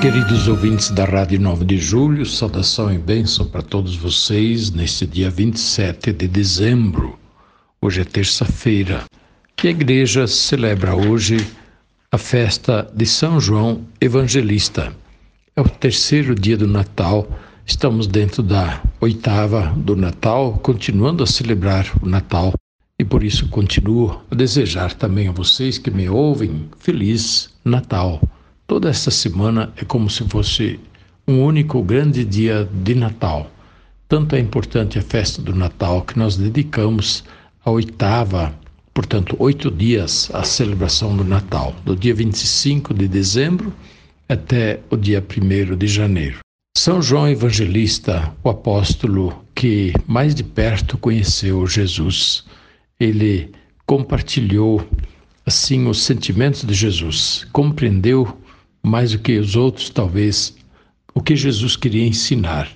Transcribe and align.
Queridos 0.00 0.46
ouvintes 0.46 0.92
da 0.92 1.04
Rádio 1.04 1.40
9 1.40 1.64
de 1.64 1.76
Julho, 1.76 2.24
saudação 2.24 2.92
e 2.92 2.96
bênção 2.96 3.44
para 3.44 3.62
todos 3.62 3.96
vocês 3.96 4.70
neste 4.70 5.04
dia 5.04 5.28
27 5.28 6.12
de 6.12 6.28
dezembro. 6.28 7.18
Hoje 7.82 8.02
é 8.02 8.04
terça-feira 8.04 9.02
e 9.62 9.66
a 9.66 9.70
igreja 9.72 10.28
celebra 10.28 10.94
hoje 10.94 11.44
a 12.12 12.16
festa 12.16 12.88
de 12.94 13.04
São 13.04 13.40
João 13.40 13.84
Evangelista. 14.00 14.94
É 15.56 15.60
o 15.60 15.68
terceiro 15.68 16.32
dia 16.32 16.56
do 16.56 16.68
Natal, 16.68 17.28
estamos 17.66 18.06
dentro 18.06 18.40
da 18.40 18.80
oitava 19.00 19.74
do 19.76 19.96
Natal, 19.96 20.60
continuando 20.62 21.24
a 21.24 21.26
celebrar 21.26 21.92
o 22.00 22.08
Natal 22.08 22.52
e 23.00 23.04
por 23.04 23.24
isso 23.24 23.48
continuo 23.48 24.20
a 24.30 24.34
desejar 24.36 24.94
também 24.94 25.26
a 25.26 25.32
vocês 25.32 25.76
que 25.76 25.90
me 25.90 26.08
ouvem 26.08 26.70
Feliz 26.78 27.52
Natal. 27.64 28.20
Toda 28.68 28.90
esta 28.90 29.10
semana 29.10 29.72
é 29.78 29.84
como 29.86 30.10
se 30.10 30.22
fosse 30.28 30.78
um 31.26 31.42
único 31.42 31.82
grande 31.82 32.22
dia 32.22 32.68
de 32.70 32.94
Natal. 32.94 33.50
Tanto 34.06 34.36
é 34.36 34.38
importante 34.38 34.98
a 34.98 35.02
festa 35.02 35.40
do 35.40 35.54
Natal 35.54 36.02
que 36.02 36.18
nós 36.18 36.36
dedicamos 36.36 37.24
a 37.64 37.70
oitava, 37.70 38.54
portanto, 38.92 39.34
oito 39.38 39.70
dias 39.70 40.30
à 40.34 40.44
celebração 40.44 41.16
do 41.16 41.24
Natal, 41.24 41.74
do 41.82 41.96
dia 41.96 42.14
25 42.14 42.92
de 42.92 43.08
dezembro 43.08 43.72
até 44.28 44.80
o 44.90 44.98
dia 44.98 45.24
1 45.24 45.74
de 45.74 45.86
janeiro. 45.86 46.40
São 46.76 47.00
João 47.00 47.26
Evangelista, 47.26 48.34
o 48.44 48.50
apóstolo 48.50 49.46
que 49.54 49.94
mais 50.06 50.34
de 50.34 50.44
perto 50.44 50.98
conheceu 50.98 51.66
Jesus, 51.66 52.44
ele 53.00 53.50
compartilhou 53.86 54.86
assim 55.46 55.86
os 55.86 56.02
sentimentos 56.02 56.64
de 56.64 56.74
Jesus, 56.74 57.46
compreendeu 57.50 58.36
mais 58.88 59.12
do 59.12 59.18
que 59.18 59.38
os 59.38 59.54
outros, 59.54 59.90
talvez, 59.90 60.56
o 61.14 61.20
que 61.20 61.36
Jesus 61.36 61.76
queria 61.76 62.06
ensinar. 62.06 62.68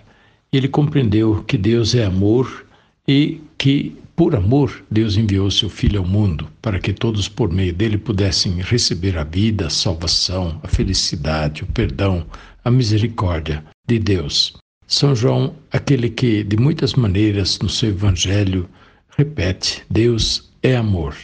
Ele 0.52 0.68
compreendeu 0.68 1.42
que 1.44 1.56
Deus 1.56 1.94
é 1.94 2.04
amor 2.04 2.66
e 3.08 3.40
que, 3.56 3.96
por 4.14 4.36
amor, 4.36 4.84
Deus 4.90 5.16
enviou 5.16 5.50
seu 5.50 5.70
Filho 5.70 6.00
ao 6.00 6.06
mundo 6.06 6.46
para 6.60 6.78
que 6.78 6.92
todos, 6.92 7.28
por 7.28 7.50
meio 7.50 7.72
dele, 7.72 7.96
pudessem 7.96 8.60
receber 8.60 9.16
a 9.16 9.24
vida, 9.24 9.66
a 9.66 9.70
salvação, 9.70 10.60
a 10.62 10.68
felicidade, 10.68 11.62
o 11.62 11.66
perdão, 11.66 12.26
a 12.64 12.70
misericórdia 12.70 13.64
de 13.88 13.98
Deus. 13.98 14.54
São 14.86 15.14
João, 15.14 15.54
aquele 15.70 16.10
que, 16.10 16.44
de 16.44 16.56
muitas 16.56 16.92
maneiras, 16.94 17.58
no 17.60 17.68
seu 17.68 17.88
Evangelho, 17.88 18.68
repete: 19.16 19.82
Deus 19.88 20.52
é 20.62 20.76
amor. 20.76 21.16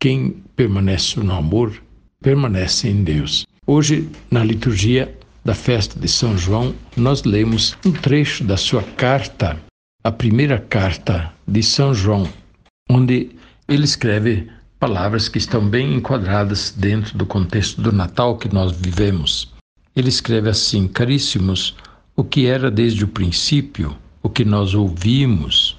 Quem 0.00 0.42
permanece 0.56 1.20
no 1.20 1.32
amor, 1.32 1.80
permanece 2.20 2.88
em 2.88 3.04
Deus. 3.04 3.46
Hoje, 3.64 4.08
na 4.28 4.42
liturgia 4.42 5.16
da 5.44 5.54
festa 5.54 5.98
de 5.98 6.08
São 6.08 6.36
João, 6.36 6.74
nós 6.96 7.22
lemos 7.22 7.76
um 7.86 7.92
trecho 7.92 8.42
da 8.42 8.56
sua 8.56 8.82
carta, 8.82 9.56
a 10.02 10.10
primeira 10.10 10.58
carta 10.58 11.32
de 11.46 11.62
São 11.62 11.94
João, 11.94 12.28
onde 12.90 13.30
ele 13.68 13.84
escreve 13.84 14.48
palavras 14.80 15.28
que 15.28 15.38
estão 15.38 15.64
bem 15.64 15.94
enquadradas 15.94 16.74
dentro 16.76 17.16
do 17.16 17.24
contexto 17.24 17.80
do 17.80 17.92
Natal 17.92 18.36
que 18.36 18.52
nós 18.52 18.72
vivemos. 18.72 19.52
Ele 19.94 20.08
escreve 20.08 20.48
assim: 20.48 20.88
Caríssimos, 20.88 21.76
o 22.16 22.24
que 22.24 22.46
era 22.46 22.68
desde 22.68 23.04
o 23.04 23.08
princípio, 23.08 23.96
o 24.24 24.28
que 24.28 24.44
nós 24.44 24.74
ouvimos, 24.74 25.78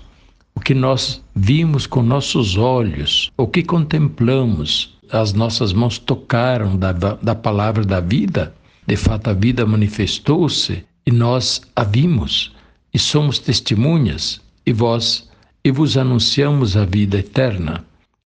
o 0.56 0.62
que 0.62 0.74
nós 0.74 1.22
vimos 1.36 1.86
com 1.86 2.02
nossos 2.02 2.56
olhos, 2.56 3.30
o 3.36 3.46
que 3.46 3.62
contemplamos, 3.62 4.93
as 5.14 5.32
nossas 5.32 5.72
mãos 5.72 6.00
tocaram 6.00 6.76
da, 6.76 6.92
da 6.92 7.36
palavra 7.36 7.86
da 7.86 8.00
vida, 8.00 8.54
de 8.88 8.96
fato 8.96 9.30
a 9.30 9.34
vida 9.34 9.64
manifestou-se 9.64 10.84
e 11.06 11.12
nós 11.12 11.62
a 11.76 11.84
vimos 11.84 12.52
e 12.92 12.98
somos 12.98 13.38
testemunhas 13.38 14.42
e 14.66 14.74
vós 14.74 15.30
e 15.64 15.72
vos 15.72 15.98
anunciamos 15.98 16.76
a 16.76 16.84
vida 16.84 17.20
eterna 17.20 17.86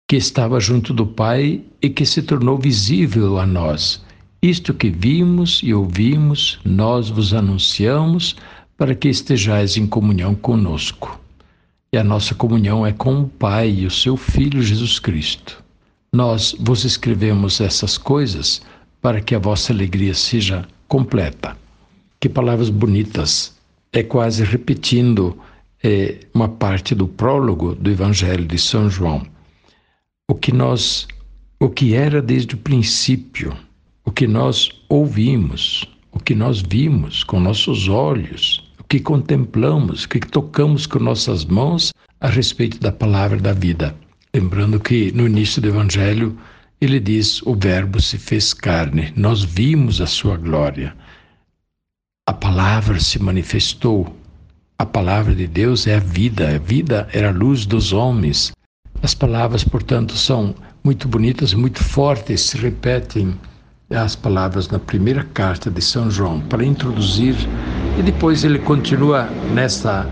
que 0.08 0.16
estava 0.16 0.58
junto 0.58 0.94
do 0.94 1.06
Pai 1.06 1.62
e 1.82 1.90
que 1.90 2.06
se 2.06 2.22
tornou 2.22 2.58
visível 2.58 3.38
a 3.38 3.46
nós. 3.46 4.02
Isto 4.42 4.72
que 4.72 4.88
vimos 4.88 5.60
e 5.62 5.74
ouvimos, 5.74 6.58
nós 6.64 7.10
vos 7.10 7.34
anunciamos 7.34 8.36
para 8.76 8.94
que 8.94 9.08
estejais 9.08 9.76
em 9.76 9.86
comunhão 9.86 10.34
conosco. 10.34 11.20
E 11.92 11.98
a 11.98 12.02
nossa 12.02 12.34
comunhão 12.34 12.86
é 12.86 12.92
com 12.92 13.20
o 13.20 13.28
Pai 13.28 13.70
e 13.70 13.86
o 13.86 13.90
seu 13.90 14.16
Filho 14.16 14.62
Jesus 14.62 14.98
Cristo. 14.98 15.62
Nós 16.12 16.56
vos 16.58 16.84
escrevemos 16.84 17.60
essas 17.60 17.96
coisas 17.96 18.60
para 19.00 19.20
que 19.20 19.32
a 19.32 19.38
vossa 19.38 19.72
alegria 19.72 20.12
seja 20.12 20.66
completa. 20.88 21.56
Que 22.18 22.28
palavras 22.28 22.68
bonitas! 22.68 23.56
É 23.92 24.02
quase 24.02 24.42
repetindo 24.42 25.38
é, 25.82 26.18
uma 26.34 26.48
parte 26.48 26.96
do 26.96 27.06
prólogo 27.06 27.76
do 27.76 27.90
Evangelho 27.90 28.44
de 28.44 28.58
São 28.58 28.90
João. 28.90 29.24
O 30.28 30.34
que 30.34 30.50
nós, 30.52 31.06
o 31.60 31.68
que 31.68 31.94
era 31.94 32.20
desde 32.20 32.56
o 32.56 32.58
princípio, 32.58 33.56
o 34.04 34.10
que 34.10 34.26
nós 34.26 34.68
ouvimos, 34.88 35.84
o 36.10 36.18
que 36.18 36.34
nós 36.34 36.60
vimos 36.60 37.22
com 37.22 37.38
nossos 37.38 37.88
olhos, 37.88 38.68
o 38.80 38.84
que 38.84 38.98
contemplamos, 38.98 40.04
o 40.04 40.08
que 40.08 40.18
tocamos 40.18 40.86
com 40.86 40.98
nossas 40.98 41.44
mãos 41.44 41.92
a 42.20 42.28
respeito 42.28 42.80
da 42.80 42.90
palavra 42.90 43.38
da 43.38 43.52
vida. 43.52 43.94
Lembrando 44.32 44.78
que 44.78 45.10
no 45.12 45.26
início 45.26 45.60
do 45.60 45.68
Evangelho 45.68 46.38
ele 46.80 47.00
diz: 47.00 47.42
O 47.42 47.54
Verbo 47.54 48.00
se 48.00 48.16
fez 48.16 48.54
carne, 48.54 49.12
nós 49.16 49.42
vimos 49.42 50.00
a 50.00 50.06
sua 50.06 50.36
glória. 50.36 50.94
A 52.28 52.32
palavra 52.32 53.00
se 53.00 53.20
manifestou. 53.20 54.16
A 54.78 54.86
palavra 54.86 55.34
de 55.34 55.46
Deus 55.46 55.86
é 55.86 55.96
a 55.96 56.00
vida, 56.00 56.54
a 56.54 56.58
vida 56.58 57.08
era 57.12 57.28
a 57.28 57.32
luz 57.32 57.66
dos 57.66 57.92
homens. 57.92 58.52
As 59.02 59.14
palavras, 59.14 59.64
portanto, 59.64 60.16
são 60.16 60.54
muito 60.84 61.08
bonitas, 61.08 61.52
muito 61.52 61.82
fortes, 61.82 62.42
se 62.42 62.56
repetem 62.56 63.34
as 63.90 64.14
palavras 64.14 64.68
na 64.68 64.78
primeira 64.78 65.24
carta 65.34 65.70
de 65.70 65.82
São 65.82 66.08
João 66.10 66.40
para 66.40 66.64
introduzir, 66.64 67.34
e 67.98 68.02
depois 68.02 68.44
ele 68.44 68.60
continua 68.60 69.24
nessa 69.52 70.08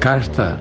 carta 0.00 0.60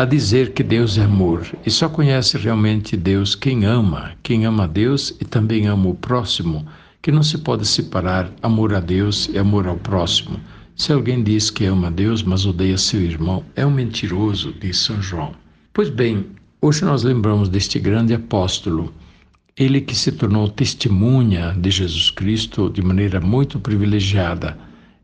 a 0.00 0.06
dizer 0.06 0.54
que 0.54 0.62
Deus 0.62 0.96
é 0.96 1.04
amor 1.04 1.46
e 1.66 1.70
só 1.70 1.86
conhece 1.86 2.38
realmente 2.38 2.96
Deus 2.96 3.34
quem 3.34 3.66
ama, 3.66 4.12
quem 4.22 4.46
ama 4.46 4.66
Deus 4.66 5.14
e 5.20 5.26
também 5.26 5.66
ama 5.66 5.90
o 5.90 5.94
próximo, 5.94 6.66
que 7.02 7.12
não 7.12 7.22
se 7.22 7.36
pode 7.36 7.66
separar 7.66 8.32
amor 8.42 8.72
a 8.72 8.80
Deus 8.80 9.28
e 9.30 9.36
amor 9.36 9.66
ao 9.66 9.76
próximo. 9.76 10.40
Se 10.74 10.90
alguém 10.90 11.22
diz 11.22 11.50
que 11.50 11.66
ama 11.66 11.90
Deus, 11.90 12.22
mas 12.22 12.46
odeia 12.46 12.78
seu 12.78 13.02
irmão, 13.02 13.44
é 13.54 13.66
um 13.66 13.70
mentiroso, 13.70 14.54
diz 14.58 14.78
São 14.78 15.02
João. 15.02 15.34
Pois 15.70 15.90
bem, 15.90 16.24
hoje 16.62 16.82
nós 16.82 17.02
lembramos 17.02 17.50
deste 17.50 17.78
grande 17.78 18.14
apóstolo, 18.14 18.94
ele 19.54 19.82
que 19.82 19.94
se 19.94 20.12
tornou 20.12 20.48
testemunha 20.48 21.54
de 21.58 21.70
Jesus 21.70 22.10
Cristo 22.10 22.70
de 22.70 22.80
maneira 22.80 23.20
muito 23.20 23.60
privilegiada 23.60 24.56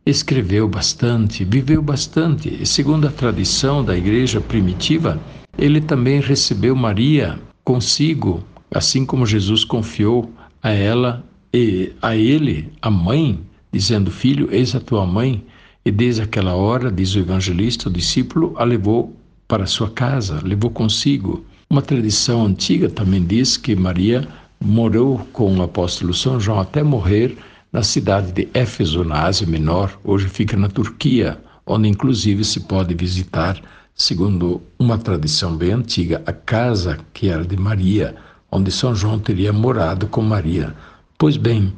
escreveu 0.06 0.68
bastante, 0.68 1.44
viveu 1.44 1.82
bastante, 1.82 2.48
e 2.62 2.64
segundo 2.64 3.08
a 3.08 3.10
tradição 3.10 3.84
da 3.84 3.96
igreja 3.96 4.40
primitiva, 4.40 5.20
ele 5.58 5.80
também 5.80 6.20
recebeu 6.20 6.76
Maria 6.76 7.38
consigo, 7.64 8.44
assim 8.72 9.04
como 9.04 9.26
Jesus 9.26 9.64
confiou 9.64 10.30
a 10.62 10.70
ela 10.70 11.24
e 11.52 11.92
a 12.00 12.14
ele, 12.14 12.72
a 12.80 12.90
mãe, 12.90 13.40
dizendo: 13.72 14.10
Filho, 14.10 14.48
eis 14.52 14.74
a 14.74 14.80
tua 14.80 15.04
mãe. 15.04 15.44
E 15.84 15.90
desde 15.90 16.22
aquela 16.22 16.54
hora, 16.54 16.90
diz 16.90 17.14
o 17.14 17.20
evangelista, 17.20 17.88
o 17.88 17.92
discípulo 17.92 18.54
a 18.58 18.64
levou 18.64 19.14
para 19.46 19.66
sua 19.66 19.88
casa, 19.88 20.40
levou 20.42 20.70
consigo. 20.70 21.44
Uma 21.70 21.80
tradição 21.80 22.44
antiga 22.44 22.88
também 22.88 23.24
diz 23.24 23.56
que 23.56 23.76
Maria 23.76 24.26
morou 24.60 25.18
com 25.32 25.56
o 25.56 25.62
apóstolo 25.62 26.12
São 26.12 26.40
João 26.40 26.58
até 26.58 26.82
morrer 26.82 27.36
na 27.76 27.82
cidade 27.82 28.32
de 28.32 28.48
Éfeso, 28.54 29.04
na 29.04 29.24
Ásia 29.24 29.46
Menor, 29.46 30.00
hoje 30.02 30.30
fica 30.30 30.56
na 30.56 30.66
Turquia, 30.66 31.38
onde 31.66 31.86
inclusive 31.86 32.42
se 32.42 32.60
pode 32.60 32.94
visitar, 32.94 33.60
segundo 33.94 34.62
uma 34.78 34.96
tradição 34.96 35.54
bem 35.54 35.72
antiga, 35.72 36.22
a 36.24 36.32
casa 36.32 36.98
que 37.12 37.28
era 37.28 37.44
de 37.44 37.54
Maria, 37.54 38.16
onde 38.50 38.72
São 38.72 38.94
João 38.94 39.18
teria 39.18 39.52
morado 39.52 40.06
com 40.06 40.22
Maria. 40.22 40.74
Pois 41.18 41.36
bem, 41.36 41.70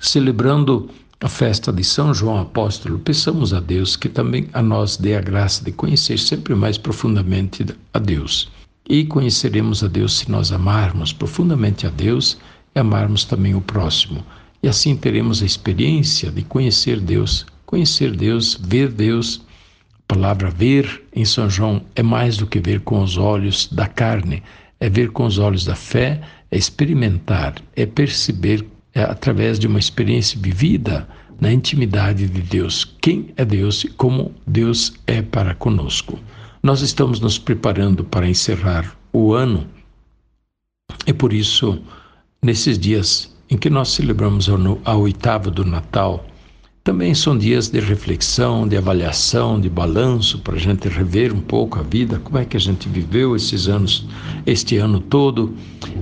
celebrando 0.00 0.88
a 1.20 1.28
festa 1.28 1.70
de 1.70 1.84
São 1.84 2.14
João 2.14 2.40
Apóstolo, 2.40 2.98
peçamos 3.00 3.52
a 3.52 3.60
Deus 3.60 3.94
que 3.94 4.08
também 4.08 4.48
a 4.54 4.62
nós 4.62 4.96
dê 4.96 5.16
a 5.16 5.20
graça 5.20 5.62
de 5.62 5.70
conhecer 5.70 6.18
sempre 6.18 6.54
mais 6.54 6.78
profundamente 6.78 7.66
a 7.92 7.98
Deus. 7.98 8.50
E 8.88 9.04
conheceremos 9.04 9.84
a 9.84 9.86
Deus 9.86 10.16
se 10.16 10.30
nós 10.30 10.50
amarmos 10.50 11.12
profundamente 11.12 11.86
a 11.86 11.90
Deus 11.90 12.38
e 12.74 12.80
amarmos 12.80 13.26
também 13.26 13.54
o 13.54 13.60
próximo. 13.60 14.24
E 14.62 14.68
assim 14.68 14.96
teremos 14.96 15.42
a 15.42 15.46
experiência 15.46 16.30
de 16.30 16.42
conhecer 16.42 17.00
Deus, 17.00 17.44
conhecer 17.66 18.14
Deus, 18.14 18.58
ver 18.62 18.90
Deus. 18.90 19.42
A 20.08 20.14
palavra 20.14 20.50
ver 20.50 21.02
em 21.14 21.24
São 21.24 21.50
João 21.50 21.82
é 21.96 22.02
mais 22.02 22.36
do 22.36 22.46
que 22.46 22.60
ver 22.60 22.80
com 22.80 23.02
os 23.02 23.16
olhos 23.16 23.66
da 23.72 23.88
carne, 23.88 24.42
é 24.78 24.88
ver 24.88 25.10
com 25.10 25.24
os 25.24 25.38
olhos 25.38 25.64
da 25.64 25.74
fé, 25.74 26.20
é 26.50 26.56
experimentar, 26.56 27.54
é 27.74 27.86
perceber 27.86 28.64
é, 28.94 29.02
através 29.02 29.58
de 29.58 29.66
uma 29.66 29.78
experiência 29.78 30.38
vivida 30.38 31.08
na 31.40 31.52
intimidade 31.52 32.28
de 32.28 32.42
Deus, 32.42 32.84
quem 33.00 33.32
é 33.36 33.44
Deus 33.44 33.84
e 33.84 33.88
como 33.88 34.32
Deus 34.46 34.92
é 35.06 35.22
para 35.22 35.54
conosco. 35.54 36.20
Nós 36.62 36.82
estamos 36.82 37.18
nos 37.18 37.38
preparando 37.38 38.04
para 38.04 38.28
encerrar 38.28 38.96
o 39.12 39.32
ano 39.32 39.66
e 41.06 41.12
por 41.12 41.32
isso, 41.32 41.82
nesses 42.40 42.78
dias 42.78 43.31
em 43.52 43.56
que 43.58 43.68
nós 43.68 43.90
celebramos 43.90 44.48
a 44.82 44.96
oitava 44.96 45.50
do 45.50 45.62
Natal, 45.62 46.24
também 46.82 47.14
são 47.14 47.36
dias 47.36 47.68
de 47.68 47.80
reflexão, 47.80 48.66
de 48.66 48.78
avaliação, 48.78 49.60
de 49.60 49.68
balanço, 49.68 50.38
para 50.38 50.54
a 50.54 50.58
gente 50.58 50.88
rever 50.88 51.34
um 51.34 51.40
pouco 51.40 51.78
a 51.78 51.82
vida, 51.82 52.18
como 52.18 52.38
é 52.38 52.46
que 52.46 52.56
a 52.56 52.60
gente 52.60 52.88
viveu 52.88 53.36
esses 53.36 53.68
anos, 53.68 54.06
este 54.46 54.78
ano 54.78 55.00
todo, 55.00 55.54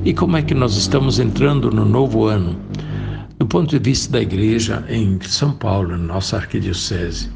e 0.04 0.14
como 0.14 0.36
é 0.36 0.42
que 0.42 0.54
nós 0.54 0.76
estamos 0.76 1.18
entrando 1.18 1.72
no 1.72 1.84
novo 1.84 2.24
ano. 2.26 2.54
Do 3.36 3.46
ponto 3.46 3.68
de 3.68 3.80
vista 3.80 4.12
da 4.12 4.22
igreja 4.22 4.84
em 4.88 5.18
São 5.20 5.50
Paulo, 5.50 5.98
nossa 5.98 6.36
arquidiocese, 6.36 7.30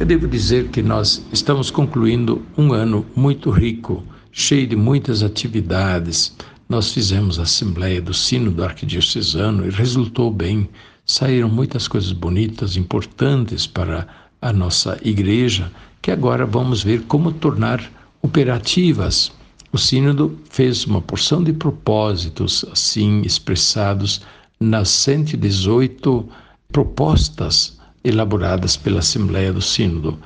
eu 0.00 0.04
devo 0.04 0.26
dizer 0.26 0.66
que 0.70 0.82
nós 0.82 1.24
estamos 1.32 1.70
concluindo 1.70 2.42
um 2.58 2.72
ano 2.72 3.06
muito 3.14 3.50
rico, 3.50 4.02
cheio 4.32 4.66
de 4.66 4.74
muitas 4.74 5.22
atividades. 5.22 6.36
Nós 6.70 6.92
fizemos 6.92 7.40
a 7.40 7.42
assembleia 7.42 8.00
do 8.00 8.14
Sino 8.14 8.52
do 8.52 8.62
Arquidiocesano 8.62 9.66
e 9.66 9.70
resultou 9.70 10.30
bem 10.30 10.68
saíram 11.04 11.48
muitas 11.48 11.88
coisas 11.88 12.12
bonitas, 12.12 12.76
importantes 12.76 13.66
para 13.66 14.06
a 14.40 14.52
nossa 14.52 14.96
igreja, 15.02 15.68
que 16.00 16.12
agora 16.12 16.46
vamos 16.46 16.84
ver 16.84 17.02
como 17.08 17.32
tornar 17.32 17.82
operativas. 18.22 19.32
O 19.72 19.78
Sínodo 19.78 20.38
fez 20.48 20.84
uma 20.84 21.02
porção 21.02 21.42
de 21.42 21.52
propósitos 21.52 22.64
assim 22.70 23.22
expressados 23.22 24.22
nas 24.60 24.90
118 24.90 26.28
propostas 26.70 27.80
elaboradas 28.04 28.76
pela 28.76 29.00
Assembleia 29.00 29.52
do 29.52 29.60
Sínodo. 29.60 30.16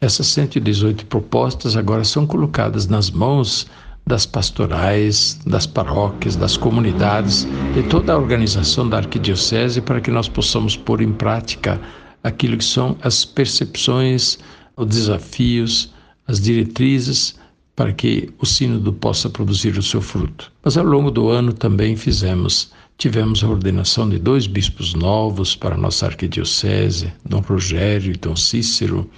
Essas 0.00 0.28
118 0.28 1.06
propostas 1.06 1.76
agora 1.76 2.04
são 2.04 2.24
colocadas 2.24 2.86
nas 2.86 3.10
mãos 3.10 3.66
das 4.08 4.24
pastorais, 4.24 5.38
das 5.46 5.66
paróquias, 5.66 6.34
das 6.34 6.56
comunidades, 6.56 7.46
de 7.74 7.82
toda 7.84 8.14
a 8.14 8.18
organização 8.18 8.88
da 8.88 8.96
arquidiocese 8.96 9.82
para 9.82 10.00
que 10.00 10.10
nós 10.10 10.28
possamos 10.28 10.76
pôr 10.76 11.02
em 11.02 11.12
prática 11.12 11.78
aquilo 12.24 12.56
que 12.56 12.64
são 12.64 12.96
as 13.02 13.26
percepções, 13.26 14.38
os 14.76 14.86
desafios, 14.86 15.92
as 16.26 16.40
diretrizes 16.40 17.36
para 17.76 17.92
que 17.92 18.30
o 18.40 18.46
sínodo 18.46 18.92
possa 18.92 19.28
produzir 19.28 19.76
o 19.78 19.82
seu 19.82 20.00
fruto. 20.00 20.50
Mas 20.64 20.76
ao 20.76 20.84
longo 20.84 21.10
do 21.10 21.28
ano 21.28 21.52
também 21.52 21.94
fizemos, 21.94 22.72
tivemos 22.96 23.44
a 23.44 23.48
ordenação 23.48 24.08
de 24.08 24.18
dois 24.18 24.46
bispos 24.46 24.94
novos 24.94 25.54
para 25.54 25.74
a 25.74 25.78
nossa 25.78 26.06
arquidiocese, 26.06 27.12
Dom 27.24 27.40
Rogério 27.40 28.12
e 28.12 28.16
Dom 28.16 28.34
Cícero. 28.34 29.08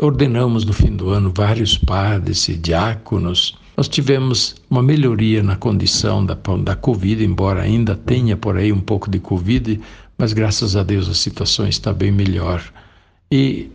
Ordenamos 0.00 0.64
no 0.64 0.72
fim 0.72 0.96
do 0.96 1.10
ano 1.10 1.30
vários 1.32 1.78
padres 1.78 2.48
e 2.48 2.54
diáconos, 2.54 3.56
nós 3.76 3.88
tivemos 3.88 4.54
uma 4.70 4.82
melhoria 4.82 5.42
na 5.42 5.56
condição 5.56 6.24
da, 6.24 6.36
da 6.62 6.76
Covid, 6.76 7.24
embora 7.24 7.62
ainda 7.62 7.96
tenha 7.96 8.36
por 8.36 8.56
aí 8.56 8.72
um 8.72 8.80
pouco 8.80 9.10
de 9.10 9.18
Covid, 9.18 9.80
mas 10.16 10.32
graças 10.32 10.76
a 10.76 10.82
Deus 10.82 11.08
a 11.08 11.14
situação 11.14 11.66
está 11.66 11.92
bem 11.92 12.12
melhor. 12.12 12.62
E 13.30 13.68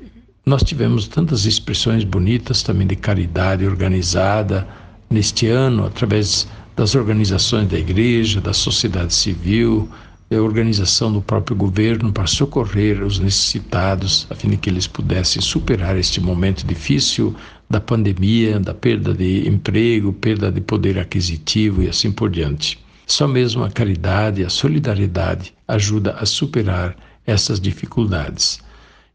nós 0.46 0.64
tivemos 0.64 1.08
tantas 1.08 1.46
expressões 1.46 2.04
bonitas 2.04 2.64
também 2.64 2.88
de 2.88 2.96
caridade 2.96 3.66
organizada 3.66 4.68
neste 5.10 5.48
ano, 5.48 5.86
através 5.86 6.48
das 6.76 6.96
organizações 6.96 7.68
da 7.68 7.78
igreja, 7.78 8.40
da 8.40 8.54
sociedade 8.54 9.14
civil, 9.14 9.90
organização 10.38 11.12
do 11.12 11.22
próprio 11.22 11.58
governo 11.58 12.14
para 12.14 12.28
socorrer 12.28 13.04
os 13.04 13.18
necessitados, 13.18 14.28
a 14.30 14.36
fim 14.36 14.50
de 14.50 14.58
que 14.58 14.70
eles 14.70 14.86
pudessem 14.86 15.42
superar 15.42 15.98
este 15.98 16.22
momento 16.22 16.68
difícil 16.68 17.36
da 17.68 17.80
pandemia, 17.80 18.60
da 18.60 18.74
perda 18.74 19.14
de 19.14 19.48
emprego, 19.48 20.14
perda 20.14 20.52
de 20.52 20.62
poder 20.62 21.00
aquisitivo 21.00 21.82
e 21.82 21.88
assim 21.88 22.12
por 22.12 22.30
diante. 22.30 22.80
Só 23.08 23.28
mesmo 23.28 23.64
a 23.64 23.72
caridade, 23.72 24.46
a 24.46 24.50
solidariedade 24.50 25.52
ajuda 25.68 26.14
a 26.20 26.26
superar 26.28 26.96
essas 27.26 27.60
dificuldades. 27.60 28.60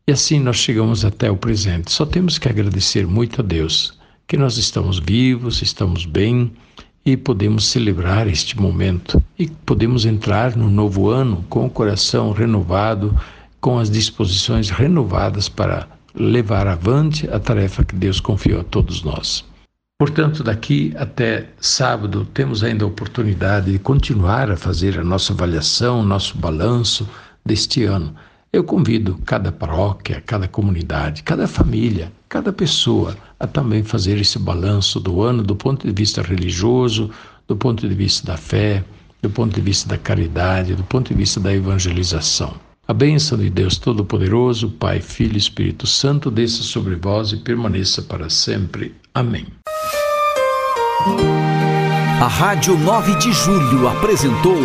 E 0.06 0.12
assim 0.12 0.40
nós 0.40 0.56
chegamos 0.56 1.04
até 1.04 1.30
o 1.30 1.36
presente. 1.36 1.92
Só 1.92 2.04
temos 2.04 2.38
que 2.38 2.48
agradecer 2.48 3.06
muito 3.06 3.40
a 3.40 3.44
Deus 3.44 3.96
que 4.26 4.36
nós 4.36 4.56
estamos 4.56 4.98
vivos, 4.98 5.62
estamos 5.62 6.06
bem 6.06 6.52
e 7.04 7.16
podemos 7.16 7.66
celebrar 7.66 8.26
este 8.26 8.58
momento 8.58 9.22
e 9.38 9.46
podemos 9.46 10.06
entrar 10.06 10.56
no 10.56 10.70
novo 10.70 11.10
ano 11.10 11.44
com 11.48 11.66
o 11.66 11.70
coração 11.70 12.32
renovado, 12.32 13.14
com 13.60 13.78
as 13.78 13.90
disposições 13.90 14.70
renovadas 14.70 15.48
para 15.48 15.88
levar 16.14 16.66
avante 16.66 17.28
a 17.30 17.38
tarefa 17.38 17.84
que 17.84 17.94
Deus 17.94 18.20
confiou 18.20 18.60
a 18.60 18.64
todos 18.64 19.02
nós. 19.02 19.44
Portanto, 19.98 20.42
daqui 20.42 20.92
até 20.96 21.48
sábado 21.60 22.26
temos 22.32 22.64
ainda 22.64 22.84
a 22.84 22.88
oportunidade 22.88 23.72
de 23.72 23.78
continuar 23.78 24.50
a 24.50 24.56
fazer 24.56 24.98
a 24.98 25.04
nossa 25.04 25.32
avaliação, 25.32 26.02
nosso 26.02 26.36
balanço 26.36 27.08
deste 27.44 27.84
ano. 27.84 28.14
Eu 28.54 28.62
convido 28.62 29.18
cada 29.26 29.50
paróquia, 29.50 30.22
cada 30.24 30.46
comunidade, 30.46 31.24
cada 31.24 31.48
família, 31.48 32.12
cada 32.28 32.52
pessoa 32.52 33.16
a 33.36 33.48
também 33.48 33.82
fazer 33.82 34.16
esse 34.16 34.38
balanço 34.38 35.00
do 35.00 35.22
ano 35.22 35.42
do 35.42 35.56
ponto 35.56 35.84
de 35.84 35.92
vista 35.92 36.22
religioso, 36.22 37.10
do 37.48 37.56
ponto 37.56 37.88
de 37.88 37.92
vista 37.92 38.24
da 38.24 38.36
fé, 38.36 38.84
do 39.20 39.28
ponto 39.28 39.52
de 39.52 39.60
vista 39.60 39.88
da 39.88 39.98
caridade, 39.98 40.76
do 40.76 40.84
ponto 40.84 41.08
de 41.08 41.14
vista 41.14 41.40
da 41.40 41.52
evangelização. 41.52 42.54
A 42.86 42.94
bênção 42.94 43.36
de 43.36 43.50
Deus 43.50 43.76
Todo-Poderoso, 43.76 44.70
Pai, 44.70 45.00
Filho 45.00 45.34
e 45.34 45.38
Espírito 45.38 45.84
Santo, 45.84 46.30
desça 46.30 46.62
sobre 46.62 46.94
vós 46.94 47.32
e 47.32 47.38
permaneça 47.38 48.02
para 48.02 48.30
sempre. 48.30 48.94
Amém. 49.12 49.48
A 52.22 52.28
Rádio 52.28 52.78
9 52.78 53.16
de 53.16 53.32
Julho 53.32 53.88
apresentou 53.88 54.62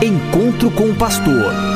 Encontro 0.00 0.70
com 0.70 0.90
o 0.90 0.94
Pastor, 0.94 1.75